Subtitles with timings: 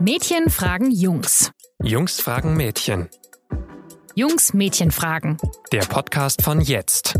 [0.00, 1.50] Mädchen fragen Jungs.
[1.82, 3.08] Jungs fragen Mädchen.
[4.14, 5.38] Jungs Mädchen fragen.
[5.72, 7.18] Der Podcast von jetzt.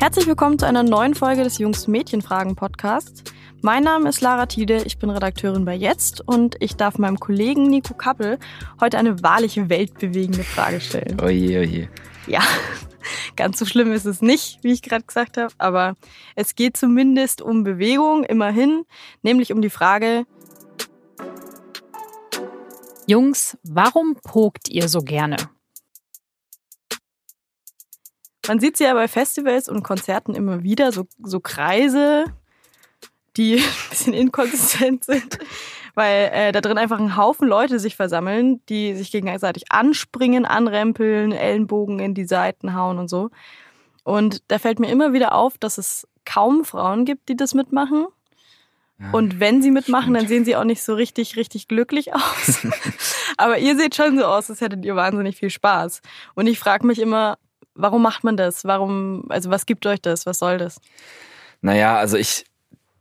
[0.00, 3.22] Herzlich willkommen zu einer neuen Folge des Jungs Mädchen Fragen Podcasts.
[3.62, 7.70] Mein Name ist Lara Tiede, ich bin Redakteurin bei Jetzt und ich darf meinem Kollegen
[7.70, 8.40] Nico Kappel
[8.80, 11.20] heute eine wahrliche weltbewegende Frage stellen.
[11.20, 11.88] Oje, oje.
[12.26, 12.42] Ja,
[13.36, 15.94] ganz so schlimm ist es nicht, wie ich gerade gesagt habe, aber
[16.34, 18.84] es geht zumindest um Bewegung, immerhin,
[19.22, 20.26] nämlich um die Frage,
[23.06, 25.36] Jungs, warum pokt ihr so gerne?
[28.48, 32.24] man sieht sie ja bei Festivals und Konzerten immer wieder, so, so Kreise,
[33.36, 35.38] die ein bisschen inkonsistent sind,
[35.98, 41.32] weil äh, da drin einfach ein Haufen Leute sich versammeln, die sich gegenseitig anspringen, anrempeln,
[41.32, 43.30] Ellenbogen in die Seiten hauen und so.
[44.04, 48.06] Und da fällt mir immer wieder auf, dass es kaum Frauen gibt, die das mitmachen.
[49.00, 50.28] Ja, Und wenn sie mitmachen, dann stimmt.
[50.28, 52.64] sehen sie auch nicht so richtig, richtig glücklich aus.
[53.36, 56.00] Aber ihr seht schon so aus, als hättet ihr wahnsinnig viel Spaß.
[56.34, 57.38] Und ich frage mich immer,
[57.74, 58.64] warum macht man das?
[58.64, 60.26] Warum, also was gibt euch das?
[60.26, 60.80] Was soll das?
[61.60, 62.44] Naja, also ich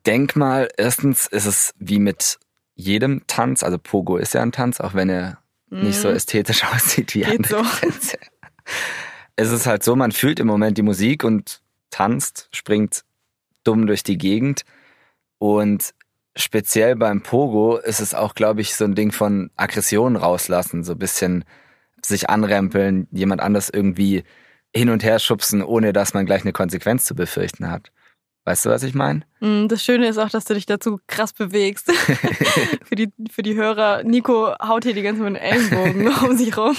[0.08, 2.40] denk mal, erstens ist es wie mit
[2.78, 5.40] jedem Tanz, also Pogo ist ja ein Tanz, auch wenn er
[5.70, 6.16] nicht so Mhm.
[6.16, 7.80] ästhetisch aussieht wie Geht andere so.
[7.82, 8.18] Tänze.
[9.36, 13.04] Es ist halt so, man fühlt im Moment die Musik und tanzt, springt
[13.64, 14.64] dumm durch die Gegend.
[15.40, 15.94] Und
[16.36, 20.94] speziell beim Pogo ist es auch, glaube ich, so ein Ding von Aggression rauslassen, so
[20.94, 21.44] ein bisschen
[22.02, 24.24] sich anrempeln, jemand anders irgendwie
[24.76, 27.92] hin und her schubsen, ohne dass man gleich eine Konsequenz zu befürchten hat.
[28.48, 29.24] Weißt du, was ich meine?
[29.42, 31.92] Mm, Das Schöne ist auch, dass du dich dazu krass bewegst.
[32.86, 36.38] für, die, für die Hörer, Nico haut hier die ganze Zeit mit den Ellenbogen um
[36.38, 36.74] sich rum.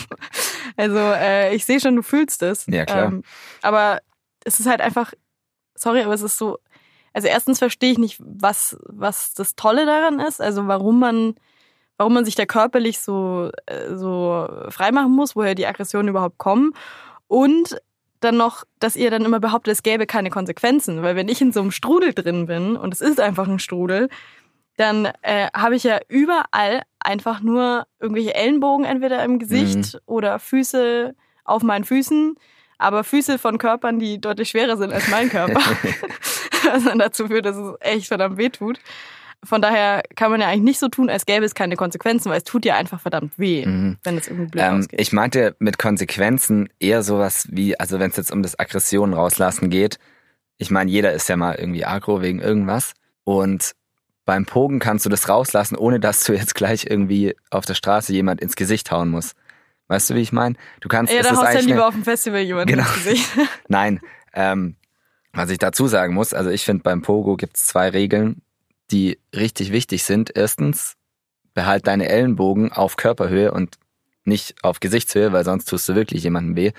[0.78, 2.64] Also äh, ich sehe schon, du fühlst es.
[2.68, 3.08] Ja, klar.
[3.08, 3.22] Ähm,
[3.60, 3.98] aber
[4.46, 5.12] es ist halt einfach,
[5.74, 6.56] sorry, aber es ist so,
[7.12, 11.34] also erstens verstehe ich nicht, was, was das Tolle daran ist, also warum man,
[11.98, 16.72] warum man sich da körperlich so, äh, so freimachen muss, woher die Aggressionen überhaupt kommen.
[17.26, 17.78] Und
[18.20, 21.02] dann noch, dass ihr dann immer behauptet, es gäbe keine Konsequenzen.
[21.02, 24.08] Weil wenn ich in so einem Strudel drin bin, und es ist einfach ein Strudel,
[24.76, 31.14] dann äh, habe ich ja überall einfach nur irgendwelche Ellenbogen entweder im Gesicht oder Füße
[31.44, 32.36] auf meinen Füßen,
[32.78, 35.60] aber Füße von Körpern, die deutlich schwerer sind als mein Körper.
[36.64, 38.78] Was dann dazu führt, dass es echt verdammt weh tut.
[39.44, 42.38] Von daher kann man ja eigentlich nicht so tun, als gäbe es keine Konsequenzen, weil
[42.38, 43.96] es tut ja einfach verdammt weh, Mhm.
[44.02, 45.00] wenn es irgendwie blöd Ähm, ausgeht.
[45.00, 49.70] ich meinte mit Konsequenzen eher sowas wie, also wenn es jetzt um das Aggression rauslassen
[49.70, 49.98] geht.
[50.56, 52.94] Ich meine, jeder ist ja mal irgendwie aggro wegen irgendwas.
[53.22, 53.72] Und
[54.24, 58.12] beim Pogen kannst du das rauslassen, ohne dass du jetzt gleich irgendwie auf der Straße
[58.12, 59.36] jemand ins Gesicht hauen musst.
[59.86, 60.56] Weißt du, wie ich meine?
[60.80, 62.82] Du kannst, ja, es da haust du ja lieber auf dem Festival jemanden Genau.
[62.82, 63.30] ins Gesicht.
[63.68, 64.00] Nein,
[64.34, 64.74] ähm,
[65.32, 68.42] was ich dazu sagen muss, also ich finde beim Pogo gibt's zwei Regeln,
[68.90, 70.32] die richtig wichtig sind.
[70.34, 70.96] Erstens,
[71.54, 73.78] behalt deine Ellenbogen auf Körperhöhe und
[74.24, 76.72] nicht auf Gesichtshöhe, weil sonst tust du wirklich jemandem weh.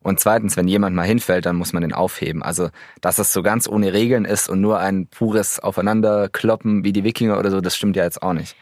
[0.00, 2.42] Und zweitens, wenn jemand mal hinfällt, dann muss man den aufheben.
[2.42, 2.70] Also,
[3.00, 7.38] dass es so ganz ohne Regeln ist und nur ein pures Aufeinanderkloppen wie die Wikinger
[7.38, 8.56] oder so, das stimmt ja jetzt auch nicht.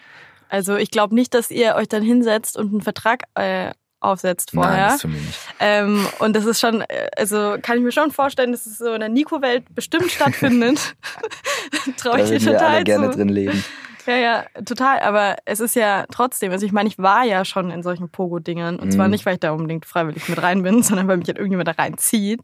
[0.48, 4.64] Also ich glaube nicht, dass ihr euch dann hinsetzt und einen Vertrag äh, aufsetzt Nein,
[4.64, 4.86] vorher.
[4.88, 5.38] das tun wir nicht.
[5.60, 8.92] ähm, und das ist schon, äh, also kann ich mir schon vorstellen, dass es so
[8.94, 10.96] in der Nico-Welt bestimmt stattfindet.
[11.96, 13.16] Traue ich dir würden wir total alle gerne zu.
[13.18, 13.64] drin leben.
[14.06, 15.00] Ja, ja, total.
[15.00, 18.78] Aber es ist ja trotzdem, also ich meine, ich war ja schon in solchen Pogo-Dingern.
[18.78, 19.10] Und zwar Mhm.
[19.12, 21.72] nicht, weil ich da unbedingt freiwillig mit rein bin, sondern weil mich halt irgendjemand da
[21.72, 22.40] reinzieht.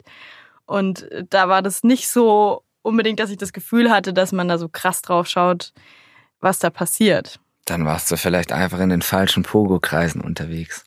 [0.66, 4.58] Und da war das nicht so unbedingt, dass ich das Gefühl hatte, dass man da
[4.58, 5.72] so krass drauf schaut,
[6.40, 7.40] was da passiert.
[7.64, 10.84] Dann warst du vielleicht einfach in den falschen Pogo-Kreisen unterwegs.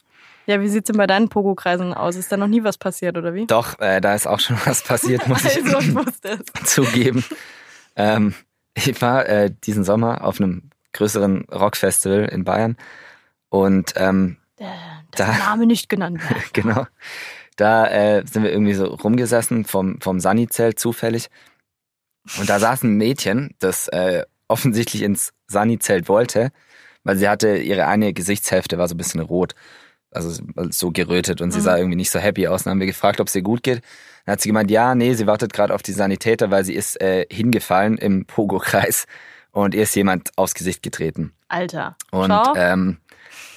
[0.49, 2.15] Ja, wie sieht's denn bei deinen Pogo-Kreisen aus?
[2.15, 3.45] Ist da noch nie was passiert, oder wie?
[3.45, 6.39] Doch, äh, da ist auch schon was passiert, muss ich Also, ich es.
[6.73, 7.23] zugeben.
[7.95, 8.33] Ähm,
[8.73, 12.77] ich war äh, diesen Sommer auf einem größeren Rockfestival in Bayern
[13.49, 14.65] und ähm, Äh,
[15.11, 16.19] Da- Name nicht genannt.
[16.27, 16.41] werden.
[16.53, 16.87] genau,
[17.55, 21.29] da äh, sind wir irgendwie so rumgesessen vom, vom Sunny-Zelt zufällig
[22.39, 26.51] und da saß ein Mädchen, das äh, offensichtlich ins Sunny-Zelt wollte,
[27.03, 29.53] weil sie hatte, ihre eine Gesichtshälfte war so ein bisschen rot,
[30.11, 30.41] also
[30.71, 31.63] so gerötet und sie Mhm.
[31.63, 32.63] sah irgendwie nicht so happy aus.
[32.63, 33.81] Dann haben wir gefragt, ob es ihr gut geht.
[34.25, 36.99] Dann hat sie gemeint, ja, nee, sie wartet gerade auf die Sanitäter, weil sie ist
[37.01, 39.05] äh, hingefallen im Pogo-Kreis
[39.51, 41.33] und ihr ist jemand aufs Gesicht getreten.
[41.47, 41.95] Alter.
[42.11, 42.53] Und Schau.
[42.55, 42.97] ähm,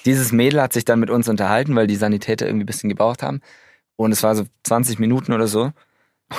[0.04, 3.22] dieses Mädel hat sich dann mit uns unterhalten, weil die Sanitäter irgendwie ein bisschen gebraucht
[3.22, 3.40] haben.
[3.96, 5.72] Und es war so 20 Minuten oder so.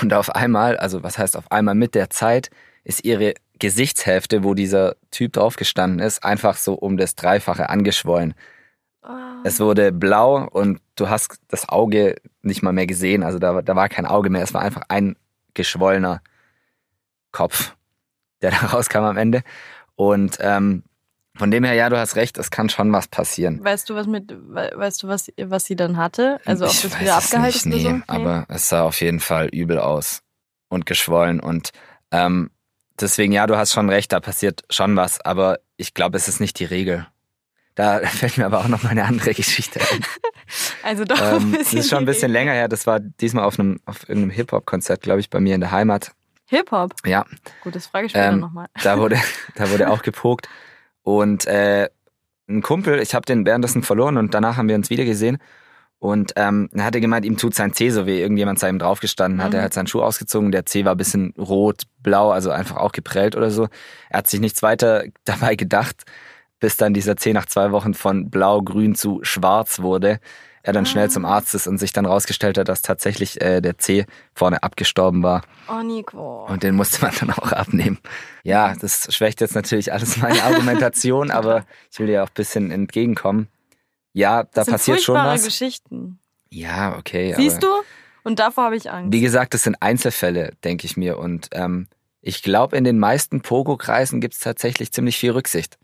[0.01, 2.49] Und auf einmal, also was heißt auf einmal mit der Zeit,
[2.83, 8.33] ist ihre Gesichtshälfte, wo dieser Typ draufgestanden ist, einfach so um das Dreifache angeschwollen.
[9.03, 9.41] Ah.
[9.43, 13.23] Es wurde blau und du hast das Auge nicht mal mehr gesehen.
[13.23, 14.43] Also da, da war kein Auge mehr.
[14.43, 15.15] Es war einfach ein
[15.53, 16.21] geschwollener
[17.31, 17.75] Kopf,
[18.41, 19.43] der da rauskam am Ende.
[19.95, 20.83] Und ähm,
[21.35, 23.63] von dem her, ja, du hast recht, es kann schon was passieren.
[23.63, 26.39] Weißt du, was mit, we- weißt du, was, was sie dann hatte?
[26.45, 27.89] Also ob ich das wieder nicht, ist nee, so?
[27.91, 28.01] Nee?
[28.07, 30.21] aber es sah auf jeden Fall übel aus
[30.69, 31.71] und geschwollen und
[32.11, 32.51] ähm,
[32.99, 36.39] deswegen, ja, du hast schon recht, da passiert schon was, aber ich glaube, es ist
[36.39, 37.07] nicht die Regel.
[37.75, 40.01] Da fällt mir aber auch noch mal eine andere Geschichte ein.
[40.83, 41.79] also doch ähm, ein das bisschen.
[41.79, 42.67] ist schon ein bisschen länger her.
[42.67, 46.11] Das war diesmal auf einem auf irgendeinem Hip-Hop-Konzert, glaube ich, bei mir in der Heimat.
[46.47, 46.93] Hip-Hop.
[47.05, 47.25] Ja,
[47.63, 48.67] Gut, das frage ich später Ähm, nochmal.
[48.83, 49.17] da wurde,
[49.55, 50.47] da wurde auch gepokt.
[51.01, 51.89] Und äh,
[52.47, 55.37] ein Kumpel, ich habe den währenddessen verloren und danach haben wir uns wieder gesehen.
[55.97, 58.19] Und ähm, er hatte gemeint, ihm tut sein Zeh so weh.
[58.21, 59.59] Irgendjemand sei ihm draufgestanden, hat Mhm.
[59.59, 60.51] er hat seinen Schuh ausgezogen.
[60.51, 63.69] Der Zeh war ein bisschen rot, blau, also einfach auch geprellt oder so.
[64.09, 66.03] Er hat sich nichts weiter dabei gedacht,
[66.59, 70.19] bis dann dieser Zeh nach zwei Wochen von blau, grün zu schwarz wurde.
[70.65, 71.09] Er dann schnell Ah.
[71.09, 75.21] zum Arzt ist und sich dann rausgestellt hat, dass tatsächlich äh, der Zeh vorne abgestorben
[75.21, 75.41] war.
[75.67, 76.45] Oh, Nico.
[76.45, 77.99] Und den musste man dann auch abnehmen.
[78.43, 82.71] Ja, das schwächt jetzt natürlich alles meine Argumentation, aber ich will dir auch ein bisschen
[82.71, 83.49] entgegenkommen.
[84.13, 85.43] Ja, da das sind passiert schon was.
[85.43, 86.19] Geschichten.
[86.49, 87.33] Ja, okay.
[87.35, 87.67] Siehst du?
[88.23, 89.11] Und davor habe ich Angst.
[89.11, 91.17] Wie gesagt, das sind Einzelfälle, denke ich mir.
[91.17, 91.87] Und ähm,
[92.21, 95.77] ich glaube, in den meisten Pogo-Kreisen gibt es tatsächlich ziemlich viel Rücksicht.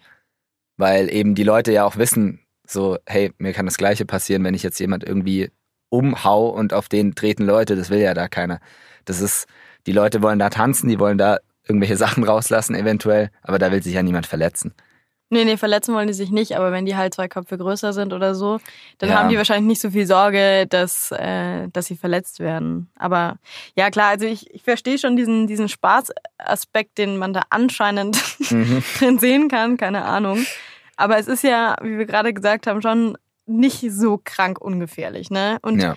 [0.80, 4.54] Weil eben die Leute ja auch wissen, so, hey, mir kann das Gleiche passieren, wenn
[4.54, 5.52] ich jetzt jemand irgendwie
[5.90, 8.62] umhau und auf den treten Leute, das will ja da keiner.
[9.04, 9.46] Das ist,
[9.88, 13.84] die Leute wollen da tanzen, die wollen da irgendwelche Sachen rauslassen eventuell, aber da will
[13.84, 14.74] sich ja niemand verletzen.
[15.32, 18.14] Nee, nee, verletzen wollen die sich nicht, aber wenn die halt zwei Köpfe größer sind
[18.14, 18.60] oder so,
[19.00, 19.18] dann Ja.
[19.18, 22.90] haben die wahrscheinlich nicht so viel Sorge, dass, äh, dass sie verletzt werden.
[22.98, 23.38] Aber
[23.76, 28.18] ja, klar, also ich, ich verstehe schon diesen, diesen Spaßaspekt, den man da anscheinend
[28.50, 28.82] Mhm.
[28.98, 30.46] drin sehen kann, keine Ahnung.
[31.00, 35.58] Aber es ist ja, wie wir gerade gesagt haben, schon nicht so krank ungefährlich, ne?
[35.62, 35.96] Und Ja.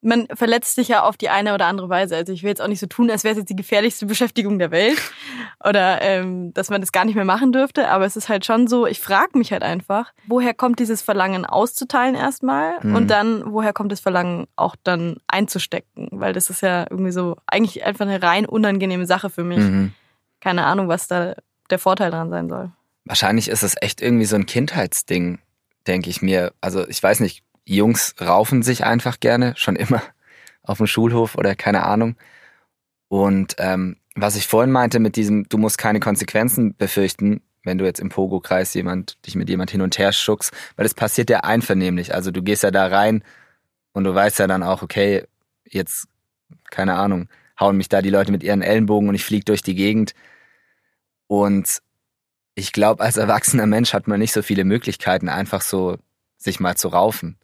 [0.00, 2.14] man verletzt sich ja auf die eine oder andere Weise.
[2.16, 4.58] Also ich will jetzt auch nicht so tun, als wäre es jetzt die gefährlichste Beschäftigung
[4.58, 4.98] der Welt
[5.64, 7.88] oder ähm, dass man das gar nicht mehr machen dürfte.
[7.88, 11.44] Aber es ist halt schon so, ich frage mich halt einfach, woher kommt dieses Verlangen
[11.46, 12.94] auszuteilen erstmal Mhm.
[12.94, 16.08] und dann, woher kommt das Verlangen auch dann einzustecken?
[16.12, 19.58] Weil das ist ja irgendwie so eigentlich einfach eine rein unangenehme Sache für mich.
[19.58, 19.92] Mhm.
[20.40, 21.34] Keine Ahnung, was da
[21.70, 22.70] der Vorteil dran sein soll.
[23.04, 25.38] Wahrscheinlich ist es echt irgendwie so ein Kindheitsding,
[25.86, 26.52] denke ich mir.
[26.60, 30.02] Also ich weiß nicht, Jungs raufen sich einfach gerne, schon immer
[30.62, 32.16] auf dem Schulhof oder keine Ahnung.
[33.08, 37.84] Und ähm, was ich vorhin meinte mit diesem, du musst keine Konsequenzen befürchten, wenn du
[37.84, 41.40] jetzt im Pogo-Kreis jemand, dich mit jemand hin und her schuckst, weil das passiert ja
[41.40, 42.14] einvernehmlich.
[42.14, 43.24] Also du gehst ja da rein
[43.92, 45.26] und du weißt ja dann auch, okay,
[45.64, 46.06] jetzt,
[46.70, 47.28] keine Ahnung,
[47.58, 50.14] hauen mich da die Leute mit ihren Ellenbogen und ich fliege durch die Gegend.
[51.26, 51.80] Und
[52.54, 55.98] ich glaube, als erwachsener Mensch hat man nicht so viele Möglichkeiten, einfach so
[56.36, 57.38] sich mal zu raufen.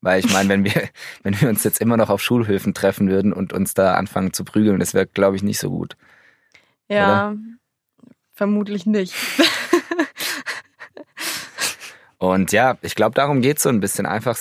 [0.00, 0.88] Weil ich meine, wenn wir,
[1.22, 4.44] wenn wir uns jetzt immer noch auf Schulhöfen treffen würden und uns da anfangen zu
[4.44, 5.96] prügeln, das wäre, glaube ich, nicht so gut.
[6.88, 7.34] Ja,
[8.34, 9.14] vermutlich nicht.
[12.18, 14.06] Und ja, ich glaube, darum geht's so ein bisschen.
[14.06, 14.38] Einfach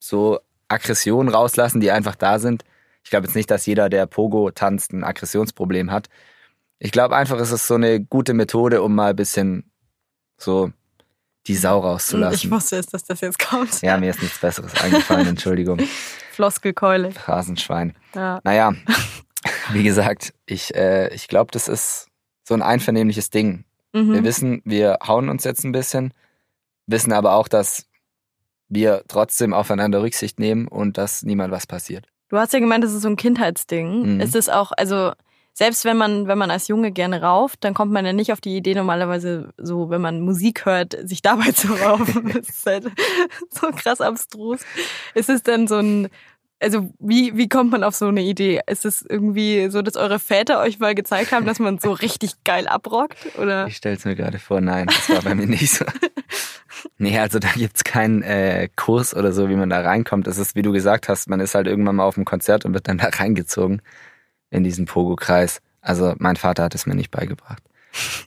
[0.00, 2.64] so Aggressionen rauslassen, die einfach da sind.
[3.04, 6.08] Ich glaube jetzt nicht, dass jeder, der Pogo tanzt, ein Aggressionsproblem hat.
[6.78, 9.70] Ich glaube einfach, es ist so eine gute Methode, um mal ein bisschen
[10.36, 10.70] so
[11.46, 12.48] die Sau rauszulassen.
[12.48, 13.80] Ich wusste es, dass das jetzt kommt.
[13.82, 15.78] Ja, mir ist nichts Besseres eingefallen, Entschuldigung.
[16.32, 17.12] Floskelkeule.
[17.12, 17.94] Phrasenschwein.
[18.14, 18.40] Ja.
[18.44, 18.74] Naja,
[19.72, 22.08] wie gesagt, ich, äh, ich glaube, das ist
[22.44, 23.64] so ein einvernehmliches Ding.
[23.92, 24.12] Mhm.
[24.12, 26.12] Wir wissen, wir hauen uns jetzt ein bisschen,
[26.86, 27.86] wissen aber auch, dass
[28.68, 32.06] wir trotzdem aufeinander Rücksicht nehmen und dass niemand was passiert.
[32.28, 34.14] Du hast ja gemeint, das ist so ein Kindheitsding.
[34.14, 34.20] Mhm.
[34.20, 35.12] Ist es auch, also
[35.58, 38.42] selbst wenn man, wenn man als Junge gerne rauft, dann kommt man ja nicht auf
[38.42, 42.30] die Idee normalerweise so, wenn man Musik hört, sich dabei zu raufen.
[42.34, 42.84] das ist halt
[43.48, 44.60] so krass abstrus.
[45.14, 46.08] Ist es denn so ein,
[46.60, 48.60] also wie, wie kommt man auf so eine Idee?
[48.66, 52.44] Ist es irgendwie so, dass eure Väter euch mal gezeigt haben, dass man so richtig
[52.44, 53.16] geil abrockt?
[53.38, 53.66] Oder?
[53.66, 55.86] Ich stell's mir gerade vor, nein, das war bei mir nicht so.
[56.98, 60.26] Nee, also da gibt's keinen äh, Kurs oder so, wie man da reinkommt.
[60.28, 62.74] Es ist, wie du gesagt hast, man ist halt irgendwann mal auf dem Konzert und
[62.74, 63.82] wird dann da reingezogen
[64.50, 65.60] in diesen Pogo-Kreis.
[65.80, 67.62] Also mein Vater hat es mir nicht beigebracht.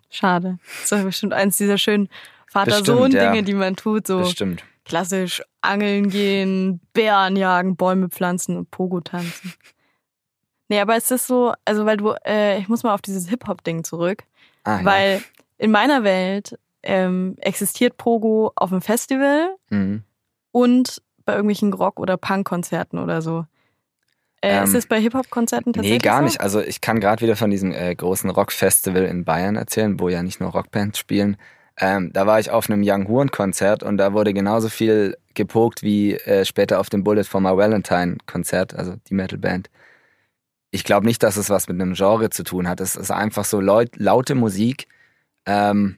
[0.09, 0.57] Schade.
[0.63, 2.09] Das ist doch bestimmt eins dieser schönen
[2.47, 3.41] Vater-Sohn-Dinge, ja.
[3.41, 4.07] die man tut.
[4.07, 4.63] So Bestimmt.
[4.85, 9.53] klassisch angeln gehen, Bären jagen, Bäume pflanzen und Pogo tanzen.
[10.67, 13.83] Nee, aber es ist so, also weil du, äh, ich muss mal auf dieses Hip-Hop-Ding
[13.83, 14.23] zurück,
[14.63, 15.23] Ah, weil
[15.57, 19.77] in meiner Welt ähm, existiert Pogo auf einem Festival ja.
[19.77, 20.03] Mhm.
[20.51, 23.45] und bei irgendwelchen Rock- oder Punk-Konzerten oder so.
[24.41, 26.25] Äh, Ähm, ist es bei Hip-Hop-Konzerten tatsächlich Nee, gar so?
[26.25, 26.41] nicht.
[26.41, 30.23] Also ich kann gerade wieder von diesem äh, großen Rockfestival in Bayern erzählen, wo ja
[30.23, 31.37] nicht nur Rockbands spielen.
[31.77, 35.81] Ähm, da war ich auf einem Young Horn Konzert und da wurde genauso viel gepokt
[35.83, 39.69] wie äh, später auf dem Bullet for My Valentine Konzert, also die Metalband.
[40.71, 42.79] Ich glaube nicht, dass es was mit einem Genre zu tun hat.
[42.81, 44.87] Es ist einfach so laut, laute Musik,
[45.45, 45.97] ähm,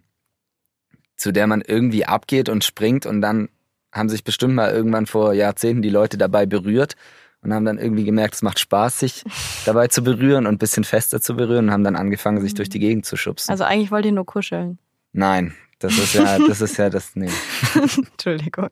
[1.18, 3.50] zu der man irgendwie abgeht und springt und dann
[3.94, 6.96] haben sich bestimmt mal irgendwann vor Jahrzehnten die Leute dabei berührt
[7.44, 9.24] und haben dann irgendwie gemerkt, es macht Spaß, sich
[9.66, 12.70] dabei zu berühren und ein bisschen fester zu berühren und haben dann angefangen, sich durch
[12.70, 13.52] die Gegend zu schubsen.
[13.52, 14.78] Also eigentlich wollt ihr nur kuscheln.
[15.14, 17.30] Nein, das ist ja, das ist ja das, nee,
[18.12, 18.68] Entschuldigung.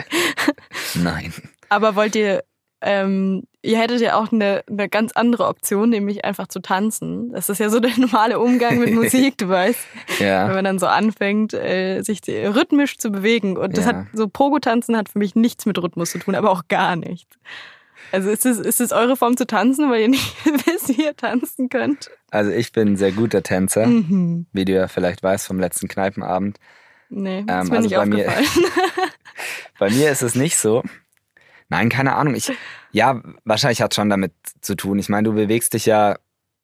[0.95, 1.33] nein.
[1.69, 2.43] Aber wollt ihr,
[2.81, 7.31] ähm, ihr hättet ja auch eine, eine ganz andere Option, nämlich einfach zu tanzen.
[7.31, 9.79] Das ist ja so der normale Umgang mit Musik, du weißt.
[10.19, 13.57] Wenn Ja, man dann so anfängt, äh, sich rhythmisch zu bewegen.
[13.57, 13.95] Und das Ja.
[13.95, 17.37] hat so Pogo-Tanzen hat für mich nichts mit Rhythmus zu tun, aber auch gar nichts.
[18.11, 20.35] Also ist es, ist es eure Form zu tanzen, weil ihr nicht
[20.65, 22.09] wisst, wie ihr tanzen könnt?
[22.31, 24.45] also ich bin ein sehr guter Tänzer, Mhm.
[24.53, 26.59] wie du ja vielleicht weißt vom letzten Kneipenabend.
[27.09, 28.27] Nee, Ähm, das mir also nicht bei mir-.
[29.79, 30.83] Bei mir ist es nicht so.
[31.69, 32.35] Nein, keine Ahnung.
[32.35, 32.51] Ich,
[32.91, 34.99] ja, wahrscheinlich hat schon damit zu tun.
[34.99, 36.17] Ich meine, du bewegst dich ja,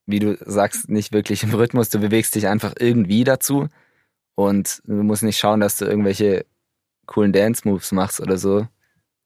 [0.05, 1.89] wie du sagst, nicht wirklich im Rhythmus.
[1.89, 3.67] Du bewegst dich einfach irgendwie dazu.
[4.35, 6.45] Und du musst nicht schauen, dass du irgendwelche
[7.05, 8.67] coolen Dance-Moves machst oder so,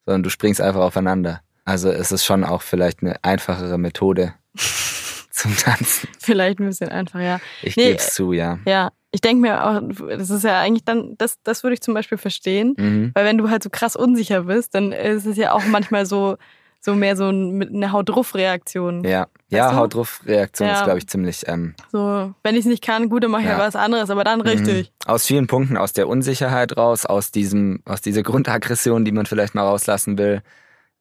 [0.06, 1.42] sondern du springst einfach aufeinander.
[1.66, 4.34] Also es ist schon auch vielleicht eine einfachere Methode
[5.32, 6.10] zum Tanzen.
[6.20, 7.40] Vielleicht ein bisschen einfach, ja.
[7.62, 8.60] Ich Nee, geb's zu, ja.
[8.66, 11.94] Ja, ich denke mir auch, das ist ja eigentlich dann, das, das würde ich zum
[11.94, 12.74] Beispiel verstehen.
[12.78, 13.12] Mhm.
[13.14, 16.38] Weil wenn du halt so krass unsicher bist, dann ist es ja auch manchmal so,
[16.82, 19.04] so mehr so ein, mit einer Haut-Ruff-Reaktion.
[19.04, 19.76] Ja, ja?
[19.76, 20.76] Haut drauf Reaktion Ja.
[20.76, 23.48] ist, glaube ich, ziemlich ähm, So, wenn ich es nicht kann, gut, dann mache ich
[23.50, 23.58] Ja.
[23.58, 24.92] ja was anderes, aber dann richtig.
[25.06, 25.12] Mhm.
[25.12, 29.56] Aus vielen Punkten, aus der Unsicherheit raus, aus diesem, aus dieser Grundaggression, die man vielleicht
[29.56, 30.42] mal rauslassen will,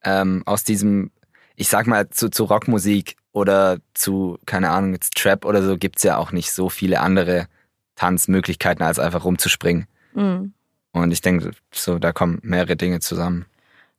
[0.09, 1.11] ähm, aus diesem,
[1.55, 6.03] ich sag mal, zu, zu Rockmusik oder zu, keine Ahnung, jetzt Trap oder so, gibt's
[6.03, 7.47] ja auch nicht so viele andere
[7.97, 9.87] Tanzmöglichkeiten, als einfach rumzuspringen.
[10.15, 10.55] Mhm.
[10.93, 13.45] Und ich denke, so, da kommen mehrere Dinge zusammen.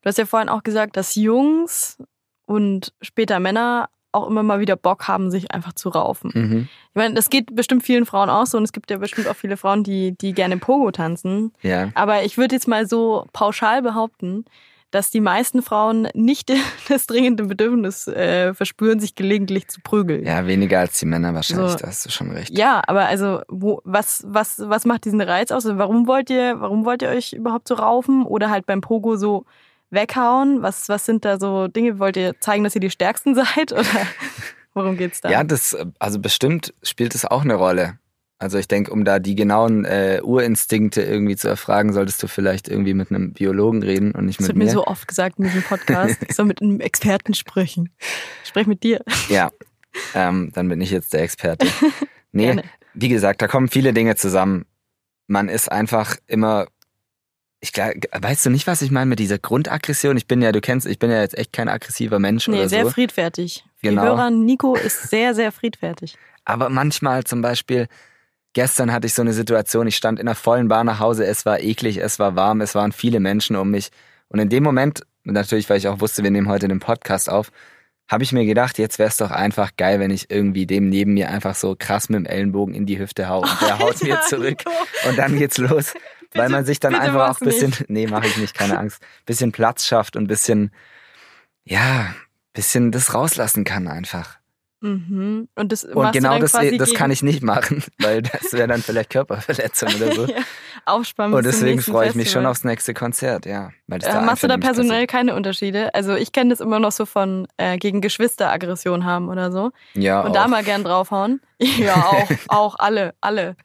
[0.02, 1.98] Du hast ja vorhin auch gesagt, dass Jungs
[2.46, 6.32] und später Männer auch immer mal wieder Bock haben, sich einfach zu raufen.
[6.34, 6.70] Mhm.
[6.90, 9.36] Ich meine, das geht bestimmt vielen Frauen auch so und es gibt ja bestimmt auch
[9.36, 11.54] viele Frauen, die, die gerne Pogo tanzen.
[11.62, 11.92] Ja.
[11.94, 14.46] Aber ich würde jetzt mal so pauschal behaupten,
[14.92, 16.52] dass die meisten Frauen nicht
[16.90, 20.26] das dringende Bedürfnis äh, verspüren, sich gelegentlich zu prügeln.
[20.26, 21.78] Ja, weniger als die Männer wahrscheinlich, So.
[21.78, 22.58] da hast du schon recht.
[22.58, 25.66] Ja, aber also wo, was, was, was macht diesen Reiz aus?
[25.66, 29.16] Also warum wollt ihr, warum wollt ihr euch überhaupt so raufen oder halt beim Pogo
[29.16, 29.46] so
[29.92, 30.62] weghauen?
[30.64, 32.00] Was, was sind da so Dinge?
[32.00, 33.86] Wollt ihr zeigen, dass ihr die Stärksten seid oder
[34.74, 35.30] worum geht's da?
[35.30, 37.99] Ja, das, also bestimmt spielt es auch eine Rolle.
[38.42, 42.70] Also ich denke, um da die genauen äh, Urinstinkte irgendwie zu erfragen, solltest du vielleicht
[42.70, 44.64] irgendwie mit einem Biologen reden und nicht das mit wird mir.
[44.66, 46.18] mir so oft gesagt in diesem Podcast.
[46.28, 47.90] Ich soll mit einem Experten sprechen.
[48.44, 49.02] Ich spreche mit dir.
[49.28, 49.50] Ja,
[50.16, 51.68] ähm, dann bin ich jetzt der Experte.
[52.32, 52.64] Nee, Gerne.
[52.94, 54.66] wie gesagt, da kommen viele Dinge zusammen.
[55.26, 56.68] Man ist einfach immer,
[57.60, 60.16] ich glaub, weißt du nicht, was ich meine mit dieser Grundaggression?
[60.16, 62.70] Ich bin ja, du kennst, ich bin ja jetzt echt kein aggressiver Mensch Nee, oder
[62.70, 62.92] sehr so.
[62.92, 63.66] friedfertig.
[63.78, 64.02] Für Genau.
[64.04, 66.18] die Hörer, Nico ist sehr, sehr friedfertig.
[66.46, 67.88] Aber manchmal zum Beispiel,
[68.54, 71.46] gestern hatte ich so eine Situation, ich stand in einer vollen Bar nach Hause, es
[71.46, 73.90] war eklig, es war warm, es waren viele Menschen um mich.
[74.28, 77.52] Und in dem Moment, natürlich, weil ich auch wusste, wir nehmen heute den Podcast auf,
[78.08, 81.14] habe ich mir gedacht, jetzt wäre es doch einfach geil, wenn ich irgendwie dem neben
[81.14, 83.42] mir einfach so krass mit dem Ellenbogen in die Hüfte hau.
[83.42, 84.64] Und der haut mir zurück.
[85.08, 85.94] Und dann geht's los.
[86.34, 89.02] weil Bitte- man sich dann einfach auch ein bisschen, nee, mache ich nicht, keine Angst,
[89.26, 90.72] bisschen Platz schafft und bisschen,
[91.66, 92.14] ja,
[92.54, 94.39] bisschen das rauslassen kann einfach.
[94.82, 95.50] Mhm.
[95.56, 99.10] Und das Und genau das, das kann ich nicht machen, weil das wäre dann vielleicht
[99.10, 100.26] Körperverletzung oder so.
[100.28, 100.38] ja,
[100.86, 103.72] Aufspannen Und deswegen freue ich mich schon aufs nächste Konzert, ja.
[103.88, 105.94] Weil das Äh, da machst du da personell keine Unterschiede?
[105.94, 109.72] Also ich kenne das immer noch so von äh, gegen Geschwister Aggression haben oder so.
[109.72, 110.04] passiert.
[110.04, 110.34] Ja, Und auch.
[110.34, 111.42] da mal gern draufhauen.
[111.78, 113.58] Ja, auch, auch alle, alle.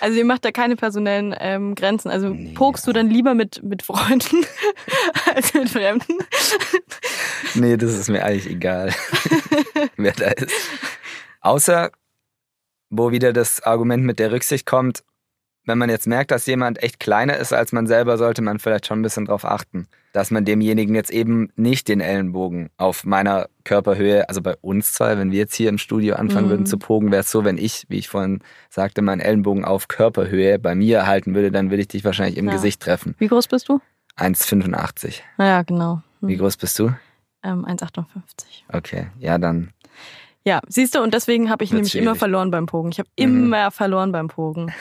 [0.00, 2.10] Also ihr macht da keine personellen ähm, Grenzen.
[2.10, 2.52] Also Nee.
[2.54, 4.38] pokst du dann lieber mit, mit Freunden
[5.36, 6.18] als mit Fremden?
[7.54, 8.92] Nee, das ist mir eigentlich egal,
[9.96, 10.52] wer da ist.
[11.40, 11.90] Außer,
[12.90, 15.02] wo wieder das Argument mit der Rücksicht kommt,
[15.64, 18.86] wenn man jetzt merkt, dass jemand echt kleiner ist als man selber, sollte man vielleicht
[18.86, 23.48] schon ein bisschen drauf achten, dass man demjenigen jetzt eben nicht den Ellenbogen auf meiner
[23.62, 26.50] Körperhöhe, also bei uns zwei, wenn wir jetzt hier im Studio anfangen Mhm.
[26.50, 29.86] würden zu pogen, wäre es so, wenn ich, wie ich vorhin sagte, meinen Ellenbogen auf
[29.86, 32.52] Körperhöhe bei mir halten würde, dann würde ich dich wahrscheinlich im Ja.
[32.54, 33.14] Gesicht treffen.
[33.18, 33.80] Wie groß bist du?
[34.18, 35.20] 1,85.
[35.38, 36.02] Naja, genau.
[36.20, 36.28] Hm.
[36.28, 36.92] Wie groß bist du?
[37.42, 38.14] Ähm, 1,58.
[38.72, 39.72] Okay, ja, dann
[40.44, 42.18] Ja, siehst du, und deswegen habe ich nämlich immer schwierig.
[42.18, 42.90] verloren beim Pogen.
[42.90, 43.44] Ich habe Mhm.
[43.46, 44.72] immer verloren beim Pogen.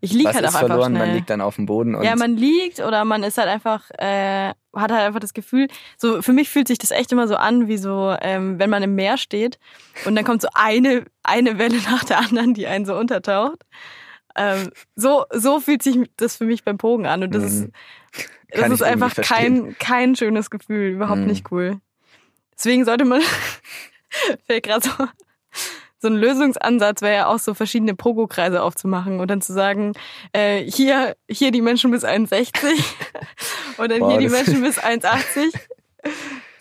[0.00, 0.92] Ich lieg Was halt ist auch einfach verloren?
[0.92, 1.06] schnell.
[1.06, 3.90] Man liegt dann auf dem Boden und ja, man liegt oder man ist halt einfach,
[3.92, 7.36] äh, hat halt einfach das Gefühl, so für mich fühlt sich das echt immer so
[7.36, 9.58] an, wie so, ähm, wenn man im Meer steht
[10.04, 13.62] und dann kommt so eine, eine Welle nach der anderen, die einen so untertaucht.
[14.36, 17.72] Ähm, so, so fühlt sich das für mich beim Pogen an und das ist, Mhm.
[18.50, 21.26] das ist ich irgendwie einfach kein, kein schönes Gefühl, überhaupt Mhm.
[21.26, 21.80] nicht cool.
[22.56, 23.22] Deswegen sollte man,
[24.46, 24.90] fällt gerade so,
[25.98, 29.92] so ein Lösungsansatz wäre ja auch so verschiedene Pogo-Kreise aufzumachen und dann zu sagen,
[30.32, 32.52] äh, hier, hier die Menschen bis 1,60
[33.78, 35.52] und dann Boah, hier die das- Menschen bis 1,80.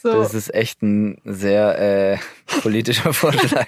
[0.06, 0.20] So.
[0.20, 2.18] Das ist echt ein sehr äh,
[2.62, 3.66] politischer Vorschlag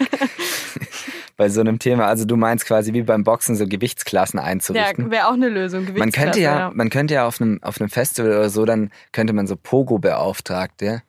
[1.35, 2.05] bei so einem Thema.
[2.05, 5.09] Also du meinst quasi wie beim Boxen so Gewichtsklassen Ja, einzurichten.
[5.09, 5.85] wäre auch eine Lösung.
[5.85, 8.91] man könnte Gewichtsklasse, ja, man könnte ja auf einem auf einem Festival oder so, dann
[9.13, 11.01] könnte man so Pogo-Beauftragte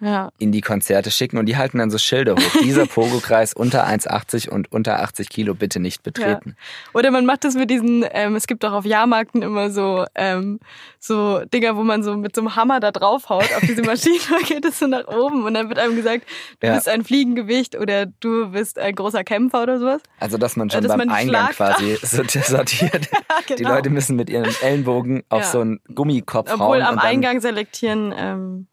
[0.00, 0.30] ja.
[0.38, 2.60] in die Konzerte schicken und die halten dann so Schilder hoch.
[2.62, 6.56] Dieser Pogo-Kreis unter 1,80 und unter 80 Kilo bitte nicht betreten.
[6.94, 10.60] Oder man macht das mit diesen, ähm, es gibt auch auf Jahrmärkten immer so, ähm,
[10.98, 14.42] so Dinger, wo man so mit so einem Hammer da draufhaut auf diese Maschine, dann
[14.46, 16.24] geht es so nach oben und dann wird einem gesagt,
[16.60, 16.74] du Ja.
[16.74, 20.00] bist ein Fliegengewicht oder du bist ein großer Kämpfer oder sowas.
[20.18, 23.08] Also dass man schon Dass beim man die Eingang quasi sorti- sortiert.
[23.48, 23.74] Die genau.
[23.74, 25.46] Leute müssen mit ihren Ellenbogen auf Ja.
[25.46, 26.82] so einen Gummikopf Obwohl hauen.
[26.82, 28.66] am und dann, Eingang selektieren ähm,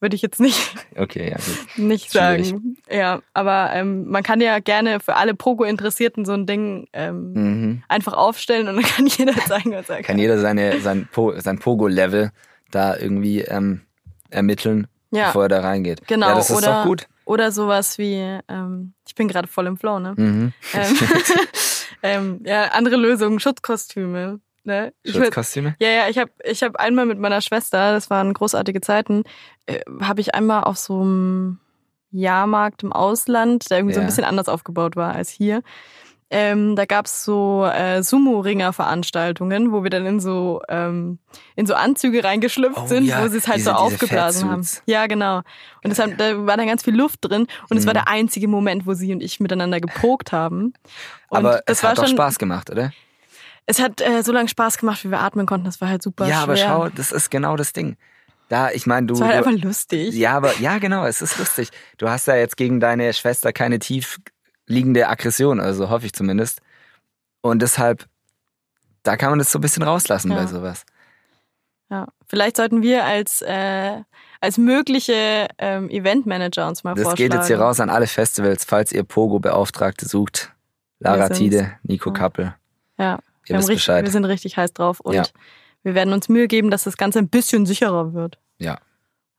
[0.00, 1.58] würde ich jetzt nicht, Okay, ja gut.
[1.76, 2.48] nicht Schwierig.
[2.48, 2.76] sagen.
[2.90, 7.82] Ja, aber ähm, man kann ja gerne für alle Pogo-Interessierten so ein Ding ähm, Mhm.
[7.88, 11.58] einfach aufstellen und dann kann jeder zeigen, was er Kann jeder seine, sein, po, sein
[11.58, 12.30] Pogo-Level
[12.70, 13.82] da irgendwie ähm,
[14.30, 15.26] ermitteln, Ja.
[15.26, 16.06] bevor er da reingeht.
[16.06, 17.06] Genau, Ja, das ist oder, doch gut.
[17.24, 20.14] oder sowas wie, ähm, ich bin gerade voll im Flow, ne?
[20.16, 20.52] Mhm.
[20.74, 20.94] Ähm,
[22.02, 24.40] ähm, ja, andere Lösungen, Schutzkostüme.
[24.70, 24.92] Ne?
[25.04, 25.74] Schutzkostüme?
[25.80, 29.24] ja, ja, ich habe ich hab einmal mit meiner Schwester, das waren großartige Zeiten,
[29.66, 31.58] äh, habe ich einmal auf so einem
[32.12, 34.06] Jahrmarkt im Ausland, der irgendwie so ein Ja.
[34.06, 35.62] bisschen anders aufgebaut war als hier.
[36.32, 38.04] Ähm, da gab's so äh,
[38.74, 41.18] Sumo-Ringer-Veranstaltungen, wo wir dann in so ähm,
[41.56, 44.66] in so Anzüge reingeschlüpft Oh sind, ja, wo sie es halt diese- so aufgeblasen haben.
[44.86, 45.38] Ja, genau.
[45.82, 47.98] Und das da war dann ganz viel Luft drin und es war Mhm.
[47.98, 50.72] der einzige Moment, wo sie und ich miteinander gepokt haben.
[51.30, 52.92] Und Aber das es war hat doch schon, Spaß gemacht, oder?
[53.66, 55.64] Es hat äh, so lange Spaß gemacht, wie wir atmen konnten.
[55.66, 56.42] Das war halt super ja, schwer.
[56.42, 57.96] aber schau, das ist genau das Ding.
[58.48, 59.14] Da, ich meine, du.
[59.14, 60.14] Es war halt du einfach lustig.
[60.14, 61.70] ja, aber ja, genau, es ist lustig.
[61.98, 64.18] Du hast ja jetzt gegen deine Schwester keine tief
[64.66, 66.60] liegende Aggression, also hoffe ich zumindest.
[67.42, 68.06] Und deshalb,
[69.02, 70.36] da kann man das so ein bisschen rauslassen Ja.
[70.38, 70.84] bei sowas.
[71.90, 72.06] Ja.
[72.26, 74.02] Vielleicht sollten wir als, äh,
[74.40, 77.30] als mögliche ähm, Eventmanager uns mal Das vorschlagen.
[77.30, 80.52] geht jetzt hier raus an alle Festivals, falls ihr Pogo-Beauftragte sucht.
[81.00, 81.28] Lara.
[81.30, 82.14] Tide, Nico Ja.
[82.14, 82.54] Kappel.
[82.98, 84.04] Ja, Ihr wir, wisst richtig, Bescheid.
[84.04, 85.24] wir sind richtig heiß drauf und Ja.
[85.82, 88.38] wir werden uns Mühe geben, dass das Ganze ein bisschen sicherer wird.
[88.58, 88.78] Ja.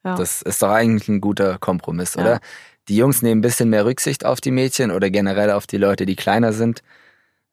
[0.03, 0.15] Ja.
[0.15, 2.21] Das ist doch eigentlich ein guter Kompromiss, Ja.
[2.21, 2.39] oder?
[2.87, 6.05] Die Jungs nehmen ein bisschen mehr Rücksicht auf die Mädchen oder generell auf die Leute,
[6.07, 6.81] die kleiner sind.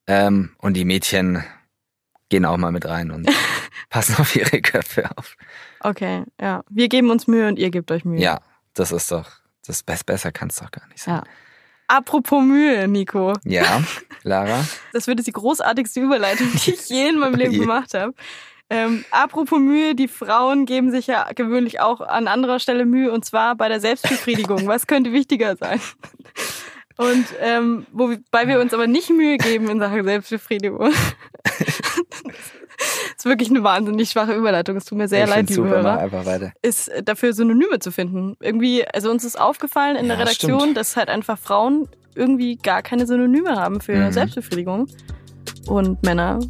[0.06, 1.44] Ähm, und die Mädchen
[2.30, 3.28] gehen auch mal mit rein und
[3.90, 5.36] passen auf ihre Köpfe auf.
[5.80, 6.64] Okay, ja.
[6.70, 8.18] Wir geben uns Mühe und ihr gebt euch Mühe.
[8.20, 8.40] Ja,
[8.72, 9.30] das ist doch,
[9.66, 11.16] das besser kann es doch gar nicht sein.
[11.16, 11.24] Ja.
[11.88, 13.32] Apropos Mühe, Nico.
[13.44, 13.82] Ja,
[14.22, 14.64] Lara?
[14.92, 18.14] Das wird jetzt die großartigste Überleitung, die ich je in meinem Leben gemacht habe.
[18.70, 23.24] Ähm, apropos Mühe, die Frauen geben sich ja gewöhnlich auch an anderer Stelle Mühe und
[23.24, 24.66] zwar bei der Selbstbefriedigung.
[24.66, 25.80] Was könnte wichtiger sein?
[26.98, 30.92] Und ähm, wobei wir uns aber nicht Mühe geben in Sachen Selbstbefriedigung.
[32.78, 32.86] Das
[33.18, 34.76] ist wirklich eine wahnsinnig schwache Überleitung.
[34.76, 35.98] Es tut mir sehr ich leid, liebe Hörer.
[35.98, 36.52] einfach weiter.
[36.62, 38.36] Ist äh, dafür Synonyme zu finden.
[38.40, 40.76] Irgendwie, also uns ist aufgefallen in der Ja, Redaktion, stimmt.
[40.76, 44.12] dass halt einfach Frauen irgendwie gar keine Synonyme haben für Mhm.
[44.12, 44.86] Selbstbefriedigung.
[45.66, 46.40] Und Männer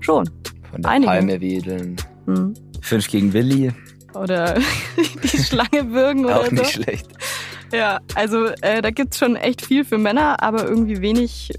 [0.00, 0.28] schon.
[0.70, 1.10] Von der Einige.
[1.10, 1.96] Palme wedeln.
[2.26, 2.54] Hm.
[2.80, 3.72] Fünf gegen Willi,
[4.14, 4.54] Oder
[5.22, 6.54] die Schlange würgen oder auch so.
[6.54, 7.06] nicht schlecht.
[7.72, 11.50] Ja, also äh, da gibt's schon echt viel für Männer, aber irgendwie wenig,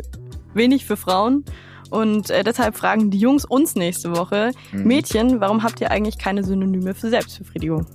[0.54, 1.44] wenig für Frauen.
[1.90, 4.84] Und äh, deshalb fragen die Jungs uns nächste Woche, Mhm.
[4.84, 7.86] Mädchen, warum habt ihr eigentlich keine Synonyme für Selbstbefriedigung?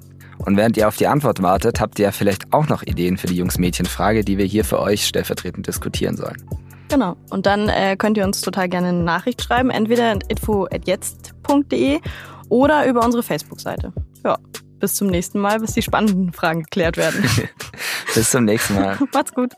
[0.44, 3.26] Und während ihr auf die Antwort wartet, habt ihr ja vielleicht auch noch Ideen für
[3.28, 6.42] die Jungs-Mädchen-Frage, die wir hier für euch stellvertretend diskutieren sollen.
[6.88, 7.16] Genau.
[7.30, 12.00] Und dann äh, könnt ihr uns total gerne eine Nachricht schreiben, entweder at info.jetzt.de
[12.48, 13.92] oder über unsere Facebook-Seite.
[14.24, 14.36] Ja,
[14.78, 17.24] bis zum nächsten Mal, bis die spannenden Fragen geklärt werden.
[18.14, 18.98] Bis zum nächsten Mal.
[19.14, 19.52] Macht's gut.